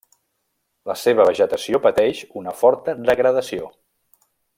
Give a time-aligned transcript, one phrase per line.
[0.91, 3.69] La seva vegetació pateix una forta degradació.